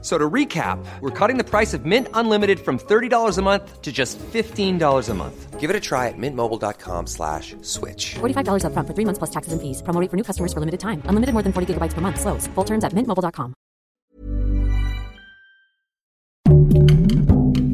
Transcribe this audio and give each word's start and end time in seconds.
So 0.00 0.16
to 0.16 0.30
recap, 0.30 0.78
we're 1.00 1.10
cutting 1.10 1.38
the 1.38 1.44
price 1.44 1.74
of 1.74 1.84
Mint 1.84 2.06
Unlimited 2.14 2.60
from 2.60 2.78
$30 2.78 3.36
a 3.36 3.42
month 3.42 3.82
to 3.82 3.90
just 3.90 4.16
$15 4.32 5.08
a 5.08 5.14
month. 5.14 5.58
Give 5.58 5.70
it 5.70 5.74
a 5.74 5.80
try 5.80 6.06
at 6.06 6.14
mintmobile.com 6.16 7.08
slash 7.08 7.56
switch. 7.62 8.14
$45 8.20 8.64
up 8.64 8.72
front 8.74 8.86
for 8.86 8.94
three 8.94 9.04
months 9.04 9.18
plus 9.18 9.30
taxes 9.30 9.52
and 9.52 9.60
fees. 9.60 9.82
Promo 9.82 10.00
rate 10.00 10.08
for 10.08 10.16
new 10.16 10.22
customers 10.22 10.52
for 10.52 10.60
limited 10.60 10.78
time. 10.78 11.02
Unlimited 11.06 11.32
more 11.32 11.42
than 11.42 11.52
40 11.52 11.74
gigabytes 11.74 11.94
per 11.94 12.00
month. 12.00 12.20
Slows. 12.20 12.46
Full 12.54 12.64
terms 12.64 12.84
at 12.84 12.92
mintmobile.com. 12.92 13.54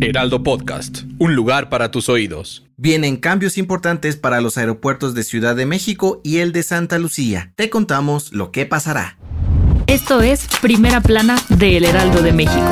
Heraldo 0.00 0.42
Podcast. 0.42 1.02
Un 1.18 1.34
lugar 1.34 1.68
para 1.70 1.90
tus 1.90 2.08
oídos. 2.08 2.64
Vienen 2.76 3.16
cambios 3.16 3.56
importantes 3.58 4.16
para 4.16 4.40
los 4.40 4.58
aeropuertos 4.58 5.14
de 5.14 5.24
Ciudad 5.24 5.56
de 5.56 5.66
México 5.66 6.20
y 6.22 6.38
el 6.38 6.52
de 6.52 6.62
Santa 6.62 6.98
Lucía. 6.98 7.52
Te 7.56 7.70
contamos 7.70 8.32
lo 8.32 8.50
que 8.50 8.66
pasará. 8.66 9.16
Esto 9.94 10.22
es 10.22 10.48
Primera 10.60 11.00
Plana 11.00 11.36
de 11.50 11.76
El 11.76 11.84
Heraldo 11.84 12.20
de 12.20 12.32
México. 12.32 12.68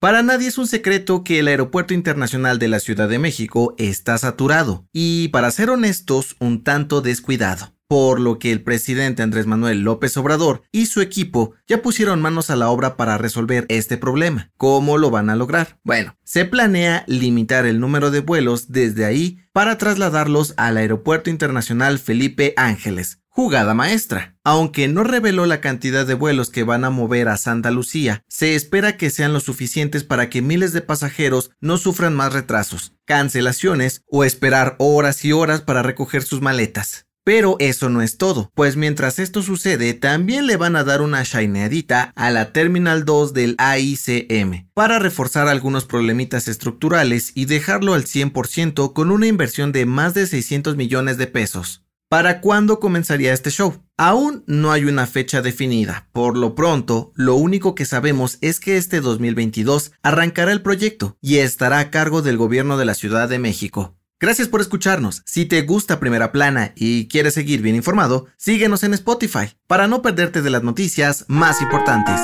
Para 0.00 0.24
nadie 0.24 0.48
es 0.48 0.58
un 0.58 0.66
secreto 0.66 1.22
que 1.22 1.38
el 1.38 1.46
Aeropuerto 1.46 1.94
Internacional 1.94 2.58
de 2.58 2.66
la 2.66 2.80
Ciudad 2.80 3.08
de 3.08 3.20
México 3.20 3.76
está 3.78 4.18
saturado 4.18 4.84
y, 4.92 5.28
para 5.28 5.52
ser 5.52 5.70
honestos, 5.70 6.34
un 6.40 6.64
tanto 6.64 7.02
descuidado 7.02 7.75
por 7.88 8.20
lo 8.20 8.38
que 8.38 8.52
el 8.52 8.62
presidente 8.62 9.22
Andrés 9.22 9.46
Manuel 9.46 9.80
López 9.80 10.16
Obrador 10.16 10.62
y 10.72 10.86
su 10.86 11.00
equipo 11.00 11.54
ya 11.66 11.82
pusieron 11.82 12.20
manos 12.20 12.50
a 12.50 12.56
la 12.56 12.68
obra 12.68 12.96
para 12.96 13.18
resolver 13.18 13.66
este 13.68 13.96
problema. 13.96 14.50
¿Cómo 14.56 14.98
lo 14.98 15.10
van 15.10 15.30
a 15.30 15.36
lograr? 15.36 15.78
Bueno, 15.84 16.16
se 16.24 16.44
planea 16.44 17.04
limitar 17.06 17.66
el 17.66 17.80
número 17.80 18.10
de 18.10 18.20
vuelos 18.20 18.72
desde 18.72 19.04
ahí 19.04 19.38
para 19.52 19.78
trasladarlos 19.78 20.54
al 20.56 20.76
Aeropuerto 20.76 21.30
Internacional 21.30 21.98
Felipe 21.98 22.54
Ángeles. 22.56 23.20
Jugada 23.36 23.74
maestra. 23.74 24.34
Aunque 24.44 24.88
no 24.88 25.04
reveló 25.04 25.44
la 25.44 25.60
cantidad 25.60 26.06
de 26.06 26.14
vuelos 26.14 26.48
que 26.48 26.64
van 26.64 26.86
a 26.86 26.90
mover 26.90 27.28
a 27.28 27.36
Santa 27.36 27.70
Lucía, 27.70 28.22
se 28.28 28.54
espera 28.54 28.96
que 28.96 29.10
sean 29.10 29.34
lo 29.34 29.40
suficientes 29.40 30.04
para 30.04 30.30
que 30.30 30.40
miles 30.40 30.72
de 30.72 30.80
pasajeros 30.80 31.50
no 31.60 31.76
sufran 31.76 32.14
más 32.14 32.32
retrasos, 32.32 32.94
cancelaciones 33.04 34.00
o 34.06 34.24
esperar 34.24 34.76
horas 34.78 35.22
y 35.26 35.32
horas 35.32 35.60
para 35.60 35.82
recoger 35.82 36.22
sus 36.22 36.40
maletas. 36.40 37.05
Pero 37.26 37.56
eso 37.58 37.88
no 37.88 38.02
es 38.02 38.18
todo, 38.18 38.52
pues 38.54 38.76
mientras 38.76 39.18
esto 39.18 39.42
sucede, 39.42 39.94
también 39.94 40.46
le 40.46 40.56
van 40.56 40.76
a 40.76 40.84
dar 40.84 41.02
una 41.02 41.24
shineadita 41.24 42.12
a 42.14 42.30
la 42.30 42.52
Terminal 42.52 43.04
2 43.04 43.34
del 43.34 43.56
AICM 43.58 44.68
para 44.74 45.00
reforzar 45.00 45.48
algunos 45.48 45.86
problemitas 45.86 46.46
estructurales 46.46 47.32
y 47.34 47.46
dejarlo 47.46 47.94
al 47.94 48.04
100% 48.04 48.92
con 48.92 49.10
una 49.10 49.26
inversión 49.26 49.72
de 49.72 49.86
más 49.86 50.14
de 50.14 50.28
600 50.28 50.76
millones 50.76 51.18
de 51.18 51.26
pesos. 51.26 51.82
¿Para 52.08 52.40
cuándo 52.40 52.78
comenzaría 52.78 53.32
este 53.32 53.50
show? 53.50 53.82
Aún 53.96 54.44
no 54.46 54.70
hay 54.70 54.84
una 54.84 55.08
fecha 55.08 55.42
definida. 55.42 56.08
Por 56.12 56.36
lo 56.36 56.54
pronto, 56.54 57.10
lo 57.16 57.34
único 57.34 57.74
que 57.74 57.86
sabemos 57.86 58.38
es 58.40 58.60
que 58.60 58.76
este 58.76 59.00
2022 59.00 59.90
arrancará 60.04 60.52
el 60.52 60.62
proyecto 60.62 61.18
y 61.20 61.38
estará 61.38 61.80
a 61.80 61.90
cargo 61.90 62.22
del 62.22 62.36
gobierno 62.36 62.78
de 62.78 62.84
la 62.84 62.94
Ciudad 62.94 63.28
de 63.28 63.40
México. 63.40 63.95
Gracias 64.18 64.48
por 64.48 64.62
escucharnos. 64.62 65.22
Si 65.26 65.44
te 65.44 65.60
gusta 65.62 66.00
Primera 66.00 66.32
Plana 66.32 66.72
y 66.74 67.06
quieres 67.08 67.34
seguir 67.34 67.60
bien 67.60 67.76
informado, 67.76 68.26
síguenos 68.38 68.82
en 68.82 68.94
Spotify 68.94 69.54
para 69.66 69.88
no 69.88 70.00
perderte 70.00 70.40
de 70.40 70.48
las 70.48 70.62
noticias 70.62 71.26
más 71.28 71.60
importantes. 71.60 72.18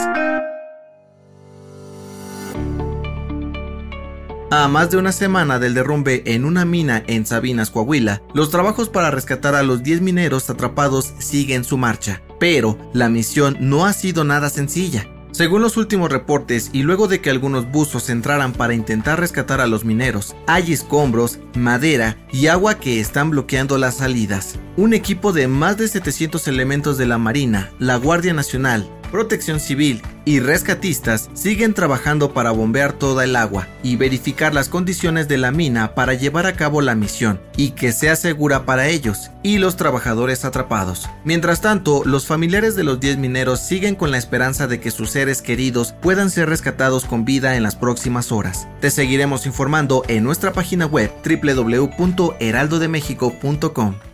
A 4.50 4.69
más 4.69 4.91
de 4.91 4.97
una 4.97 5.12
semana 5.12 5.59
del 5.59 5.75
derrumbe 5.75 6.22
en 6.25 6.47
una 6.47 6.65
mina 6.65 7.03
en 7.06 7.27
Sabinas, 7.27 7.71
Coahuila, 7.71 8.22
los 8.33 8.50
trabajos 8.50 8.89
para 8.89 9.11
rescatar 9.11 9.55
a 9.55 9.62
los 9.62 9.83
10 9.83 10.00
mineros 10.00 10.49
atrapados 10.49 11.12
siguen 11.19 11.65
su 11.65 11.77
marcha. 11.77 12.22
Pero 12.41 12.78
la 12.95 13.11
misión 13.11 13.56
no 13.61 13.84
ha 13.84 13.93
sido 13.93 14.25
nada 14.25 14.49
sencilla. 14.49 15.12
Según 15.32 15.62
los 15.62 15.78
últimos 15.78 16.12
reportes 16.12 16.69
y 16.75 16.82
luego 16.82 17.09
de 17.09 17.22
que 17.22 17.31
algunos 17.31 17.70
buzos 17.70 18.10
entraran 18.10 18.53
para 18.53 18.75
intentar 18.75 19.19
rescatar 19.19 19.62
a 19.62 19.66
los 19.66 19.82
mineros, 19.82 20.37
hay 20.47 20.75
escombros, 20.75 21.38
madera 21.54 22.19
y 22.31 22.48
agua 22.48 22.75
que 22.75 23.00
están 23.00 23.31
bloqueando 23.31 23.78
las 23.78 23.97
salidas. 23.97 24.59
Un 24.76 24.92
equipo 24.92 25.32
de 25.32 25.48
más 25.48 25.78
de 25.78 25.88
700 25.88 26.47
elementos 26.48 26.98
de 26.98 27.06
la 27.06 27.16
Marina, 27.16 27.71
la 27.78 27.97
Guardia 27.97 28.34
Nacional, 28.34 28.87
Protección 29.12 29.61
Civil 29.61 30.03
y 30.25 30.41
rescatistas 30.41 31.31
siguen 31.34 31.75
trabajando 31.75 32.33
para 32.33 32.50
bombear 32.50 32.95
toda 32.95 33.25
el 33.25 33.37
agua 33.37 33.69
y 33.83 33.97
verificar 33.97 34.55
las 34.55 34.71
condiciones 34.71 35.28
de 35.28 35.37
la 35.37 35.50
mina 35.50 35.95
para 35.95 36.15
llevar 36.15 36.47
a 36.47 36.55
cabo 36.55 36.81
la 36.81 36.95
misión 36.95 37.39
y 37.55 37.72
que 37.72 37.93
sea 37.93 38.17
segura 38.17 38.65
para 38.65 38.89
ellos 38.89 39.31
y 39.43 39.59
los 39.59 39.77
trabajadores 39.77 40.47
atrapados. 40.47 41.11
Mientras 41.25 41.61
tanto, 41.61 42.05
los 42.06 42.27
familiares 42.27 42.75
de 42.75 42.84
los 42.84 43.01
10 43.01 43.19
mineros 43.19 43.61
siguen 43.61 43.97
con 43.97 44.11
la 44.11 44.17
esperanza 44.17 44.67
de 44.67 44.81
que 44.81 44.91
sus 44.91 45.11
seres 45.11 45.43
queridos 45.43 45.93
puedan 46.01 46.31
ser 46.31 46.49
rescatados 46.49 47.05
con 47.05 47.27
vida 47.27 47.55
en 47.55 47.62
las 47.62 47.77
próximas 47.77 48.33
horas. 48.33 48.67
Te 48.81 48.91
seguiremos 48.91 49.45
informando 49.45 50.05
en 50.09 50.25
nuestra 50.25 50.55
página 50.55 50.87
web 50.87 51.12
www.heraldodemexico.com. 51.22 54.12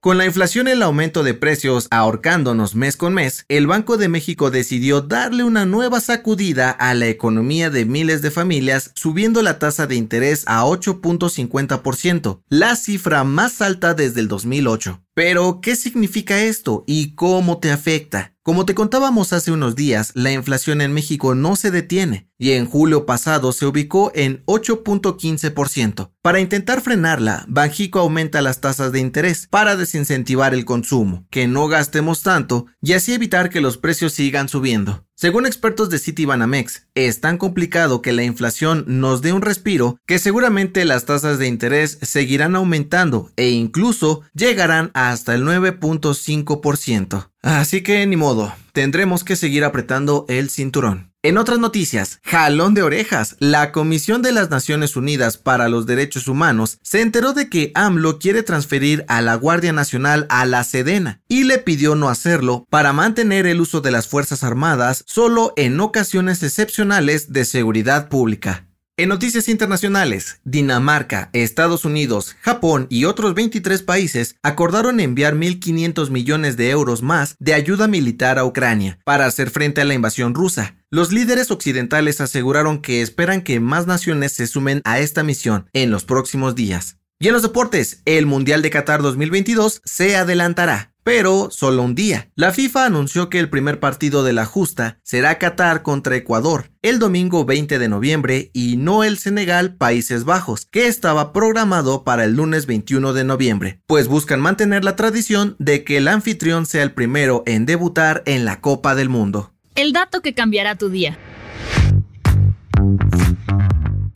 Con 0.00 0.16
la 0.16 0.26
inflación 0.26 0.68
y 0.68 0.70
el 0.70 0.82
aumento 0.84 1.24
de 1.24 1.34
precios 1.34 1.88
ahorcándonos 1.90 2.76
mes 2.76 2.96
con 2.96 3.14
mes, 3.14 3.44
el 3.48 3.66
Banco 3.66 3.96
de 3.96 4.08
México 4.08 4.52
decidió 4.52 5.00
darle 5.00 5.42
una 5.42 5.66
nueva 5.66 6.00
sacudida 6.00 6.70
a 6.70 6.94
la 6.94 7.08
economía 7.08 7.68
de 7.68 7.84
miles 7.84 8.22
de 8.22 8.30
familias, 8.30 8.92
subiendo 8.94 9.42
la 9.42 9.58
tasa 9.58 9.88
de 9.88 9.96
interés 9.96 10.44
a 10.46 10.62
8.50%, 10.62 12.42
la 12.48 12.76
cifra 12.76 13.24
más 13.24 13.60
alta 13.60 13.94
desde 13.94 14.20
el 14.20 14.28
2008. 14.28 15.02
Pero, 15.14 15.60
¿qué 15.60 15.74
significa 15.74 16.44
esto 16.44 16.84
y 16.86 17.16
cómo 17.16 17.58
te 17.58 17.72
afecta? 17.72 18.36
Como 18.44 18.66
te 18.66 18.76
contábamos 18.76 19.32
hace 19.32 19.50
unos 19.50 19.74
días, 19.74 20.12
la 20.14 20.30
inflación 20.30 20.80
en 20.80 20.92
México 20.92 21.34
no 21.34 21.56
se 21.56 21.72
detiene 21.72 22.27
y 22.38 22.52
en 22.52 22.66
julio 22.66 23.04
pasado 23.04 23.52
se 23.52 23.66
ubicó 23.66 24.12
en 24.14 24.44
8.15%. 24.46 26.10
Para 26.22 26.40
intentar 26.40 26.80
frenarla, 26.80 27.44
Banjico 27.48 27.98
aumenta 27.98 28.40
las 28.40 28.60
tasas 28.60 28.92
de 28.92 29.00
interés 29.00 29.46
para 29.48 29.76
desincentivar 29.76 30.54
el 30.54 30.64
consumo, 30.64 31.26
que 31.30 31.48
no 31.48 31.66
gastemos 31.68 32.22
tanto 32.22 32.66
y 32.80 32.92
así 32.92 33.12
evitar 33.12 33.50
que 33.50 33.60
los 33.60 33.76
precios 33.76 34.12
sigan 34.12 34.48
subiendo. 34.48 35.04
Según 35.14 35.46
expertos 35.46 35.90
de 35.90 35.98
Citibanamex, 35.98 36.86
es 36.94 37.20
tan 37.20 37.38
complicado 37.38 38.02
que 38.02 38.12
la 38.12 38.22
inflación 38.22 38.84
nos 38.86 39.20
dé 39.20 39.32
un 39.32 39.42
respiro 39.42 39.98
que 40.06 40.20
seguramente 40.20 40.84
las 40.84 41.06
tasas 41.06 41.40
de 41.40 41.48
interés 41.48 41.98
seguirán 42.02 42.54
aumentando 42.54 43.32
e 43.34 43.48
incluso 43.48 44.22
llegarán 44.32 44.92
hasta 44.94 45.34
el 45.34 45.42
9.5%. 45.42 47.30
Así 47.42 47.82
que 47.82 48.06
ni 48.06 48.14
modo, 48.14 48.54
tendremos 48.72 49.24
que 49.24 49.34
seguir 49.34 49.64
apretando 49.64 50.24
el 50.28 50.50
cinturón. 50.50 51.07
En 51.24 51.36
otras 51.36 51.58
noticias, 51.58 52.20
jalón 52.22 52.74
de 52.74 52.82
orejas, 52.82 53.34
la 53.40 53.72
Comisión 53.72 54.22
de 54.22 54.30
las 54.30 54.50
Naciones 54.50 54.94
Unidas 54.94 55.36
para 55.36 55.68
los 55.68 55.84
Derechos 55.84 56.28
Humanos 56.28 56.78
se 56.82 57.00
enteró 57.00 57.32
de 57.32 57.48
que 57.48 57.72
AMLO 57.74 58.20
quiere 58.20 58.44
transferir 58.44 59.04
a 59.08 59.20
la 59.20 59.34
Guardia 59.34 59.72
Nacional 59.72 60.26
a 60.30 60.46
la 60.46 60.62
Sedena 60.62 61.20
y 61.26 61.42
le 61.42 61.58
pidió 61.58 61.96
no 61.96 62.08
hacerlo 62.08 62.68
para 62.70 62.92
mantener 62.92 63.48
el 63.48 63.60
uso 63.60 63.80
de 63.80 63.90
las 63.90 64.06
Fuerzas 64.06 64.44
Armadas 64.44 65.02
solo 65.08 65.54
en 65.56 65.80
ocasiones 65.80 66.40
excepcionales 66.44 67.32
de 67.32 67.44
seguridad 67.44 68.08
pública. 68.08 68.67
En 68.98 69.10
noticias 69.10 69.48
internacionales, 69.48 70.40
Dinamarca, 70.42 71.30
Estados 71.32 71.84
Unidos, 71.84 72.34
Japón 72.40 72.88
y 72.90 73.04
otros 73.04 73.32
23 73.32 73.80
países 73.82 74.34
acordaron 74.42 74.98
enviar 74.98 75.36
1.500 75.36 76.10
millones 76.10 76.56
de 76.56 76.70
euros 76.70 77.00
más 77.00 77.36
de 77.38 77.54
ayuda 77.54 77.86
militar 77.86 78.40
a 78.40 78.44
Ucrania 78.44 78.98
para 79.04 79.26
hacer 79.26 79.50
frente 79.50 79.80
a 79.80 79.84
la 79.84 79.94
invasión 79.94 80.34
rusa. 80.34 80.74
Los 80.90 81.12
líderes 81.12 81.52
occidentales 81.52 82.20
aseguraron 82.20 82.82
que 82.82 83.00
esperan 83.00 83.42
que 83.42 83.60
más 83.60 83.86
naciones 83.86 84.32
se 84.32 84.48
sumen 84.48 84.80
a 84.84 84.98
esta 84.98 85.22
misión 85.22 85.68
en 85.72 85.92
los 85.92 86.02
próximos 86.02 86.56
días. 86.56 86.96
Y 87.20 87.28
en 87.28 87.34
los 87.34 87.42
deportes, 87.42 88.02
el 88.04 88.26
Mundial 88.26 88.62
de 88.62 88.70
Qatar 88.70 89.00
2022 89.02 89.80
se 89.84 90.16
adelantará 90.16 90.92
pero 91.08 91.48
solo 91.50 91.84
un 91.84 91.94
día. 91.94 92.28
La 92.34 92.52
FIFA 92.52 92.84
anunció 92.84 93.30
que 93.30 93.38
el 93.38 93.48
primer 93.48 93.80
partido 93.80 94.24
de 94.24 94.34
la 94.34 94.44
justa 94.44 94.98
será 95.02 95.38
Qatar 95.38 95.82
contra 95.82 96.16
Ecuador 96.16 96.70
el 96.82 96.98
domingo 96.98 97.46
20 97.46 97.78
de 97.78 97.88
noviembre 97.88 98.50
y 98.52 98.76
no 98.76 99.04
el 99.04 99.16
Senegal 99.16 99.74
Países 99.74 100.24
Bajos, 100.24 100.66
que 100.66 100.86
estaba 100.86 101.32
programado 101.32 102.04
para 102.04 102.24
el 102.24 102.34
lunes 102.34 102.66
21 102.66 103.14
de 103.14 103.24
noviembre, 103.24 103.80
pues 103.86 104.06
buscan 104.06 104.40
mantener 104.40 104.84
la 104.84 104.96
tradición 104.96 105.56
de 105.58 105.82
que 105.82 105.96
el 105.96 106.08
anfitrión 106.08 106.66
sea 106.66 106.82
el 106.82 106.92
primero 106.92 107.42
en 107.46 107.64
debutar 107.64 108.22
en 108.26 108.44
la 108.44 108.60
Copa 108.60 108.94
del 108.94 109.08
Mundo. 109.08 109.54
El 109.76 109.94
dato 109.94 110.20
que 110.20 110.34
cambiará 110.34 110.74
tu 110.74 110.90
día. 110.90 111.18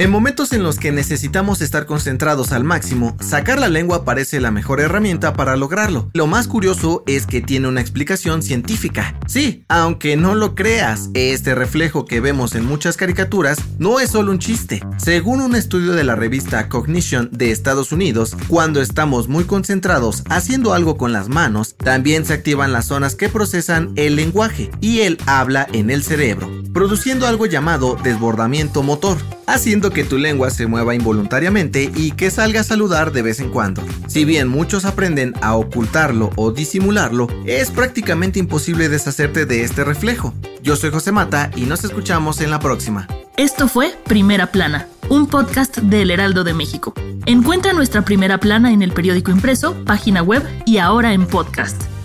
En 0.02 0.10
momentos 0.10 0.52
en 0.52 0.64
los 0.64 0.80
que 0.80 0.90
necesitamos 0.90 1.60
estar 1.60 1.86
concentrados 1.86 2.50
al 2.50 2.64
máximo, 2.64 3.16
sacar 3.20 3.60
la 3.60 3.68
lengua 3.68 4.04
parece 4.04 4.40
la 4.40 4.50
mejor 4.50 4.80
herramienta 4.80 5.32
para 5.34 5.54
lograrlo. 5.54 6.10
Lo 6.12 6.26
más 6.26 6.48
curioso 6.48 7.04
es 7.06 7.24
que 7.24 7.40
tiene 7.40 7.68
una 7.68 7.80
explicación 7.80 8.42
científica. 8.42 9.16
Sí, 9.28 9.64
aunque 9.68 10.16
no 10.16 10.34
lo 10.34 10.56
creas, 10.56 11.08
este 11.14 11.54
reflejo 11.54 12.04
que 12.04 12.18
vemos 12.18 12.56
en 12.56 12.66
muchas 12.66 12.96
caricaturas 12.96 13.58
no 13.78 14.00
es 14.00 14.10
solo 14.10 14.32
un 14.32 14.40
chiste. 14.40 14.84
Según 14.96 15.40
un 15.40 15.54
estudio 15.54 15.92
de 15.92 16.02
la 16.02 16.16
revista 16.16 16.68
Cognition 16.68 17.30
de 17.30 17.52
Estados 17.52 17.92
Unidos, 17.92 18.36
cuando 18.48 18.82
estamos 18.82 19.28
muy 19.28 19.44
concentrados 19.44 20.24
haciendo 20.28 20.74
algo 20.74 20.96
con 20.96 21.12
las 21.12 21.28
manos, 21.28 21.76
también 21.76 22.26
se 22.26 22.32
activan 22.32 22.72
las 22.72 22.86
zonas 22.86 23.14
que 23.14 23.28
procesan 23.28 23.92
el 23.94 24.16
lenguaje 24.16 24.68
y 24.80 25.02
el 25.02 25.18
habla 25.26 25.68
en 25.72 25.90
el 25.90 26.02
cerebro, 26.02 26.50
produciendo 26.72 27.26
algo 27.26 27.46
llamado 27.46 27.96
desbordamiento 28.02 28.82
motor, 28.82 29.18
haciendo 29.46 29.90
que 29.90 30.04
tu 30.04 30.18
lengua 30.18 30.50
se 30.50 30.66
mueva 30.66 30.94
involuntariamente 30.94 31.90
y 31.94 32.12
que 32.12 32.30
salga 32.30 32.60
a 32.60 32.64
saludar 32.64 33.12
de 33.12 33.22
vez 33.22 33.40
en 33.40 33.50
cuando. 33.50 33.82
Si 34.06 34.24
bien 34.24 34.48
muchos 34.48 34.84
aprenden 34.84 35.34
a 35.40 35.54
ocultarlo 35.54 36.30
o 36.36 36.50
disimularlo, 36.50 37.28
es 37.46 37.70
prácticamente 37.70 38.38
imposible 38.38 38.88
deshacerte 38.88 39.46
de 39.46 39.62
este 39.62 39.84
reflejo. 39.84 40.34
Yo 40.62 40.76
soy 40.76 40.90
José 40.90 41.12
Mata 41.12 41.50
y 41.56 41.62
nos 41.62 41.84
escuchamos 41.84 42.40
en 42.40 42.50
la 42.50 42.60
próxima. 42.60 43.06
Esto 43.36 43.68
fue 43.68 43.94
Primera 44.04 44.52
Plana, 44.52 44.86
un 45.08 45.26
podcast 45.26 45.78
del 45.78 46.10
Heraldo 46.10 46.44
de 46.44 46.54
México. 46.54 46.94
Encuentra 47.26 47.72
nuestra 47.72 48.02
primera 48.02 48.38
plana 48.38 48.72
en 48.72 48.82
el 48.82 48.92
periódico 48.92 49.30
impreso, 49.30 49.74
página 49.84 50.22
web 50.22 50.42
y 50.66 50.78
ahora 50.78 51.12
en 51.12 51.26
podcast. 51.26 51.91